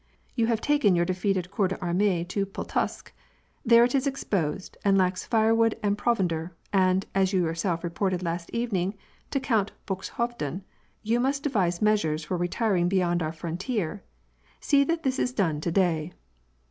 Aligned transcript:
You 0.33 0.47
have 0.47 0.61
taken 0.61 0.95
your 0.95 1.05
defeated 1.05 1.51
corps 1.51 1.67
d'amiee 1.67 2.21
into 2.21 2.47
Pultusk; 2.47 3.11
there 3.63 3.83
it 3.83 3.93
is 3.93 4.07
exposed, 4.07 4.75
and 4.83 4.97
lacks 4.97 5.25
firewood 5.27 5.77
and 5.83 5.95
provender, 5.95 6.55
and, 6.73 7.05
as 7.13 7.33
you 7.33 7.43
yourself 7.43 7.83
reported 7.83 8.23
last 8.23 8.49
evening 8.49 8.95
to 9.29 9.39
Count 9.39 9.73
Buxhovden, 9.85 10.63
you 11.03 11.19
must 11.19 11.43
de 11.43 11.49
vise 11.49 11.83
measures 11.83 12.23
for 12.23 12.35
retiring 12.35 12.89
beyond 12.89 13.21
our 13.21 13.31
frontier; 13.31 14.01
see 14.59 14.83
that 14.85 15.03
this 15.03 15.19
is 15.19 15.33
done 15.33 15.61
toHlay." 15.61 16.13